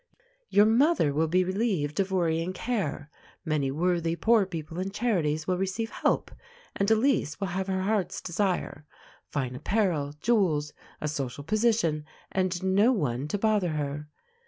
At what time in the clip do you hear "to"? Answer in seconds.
13.27-13.37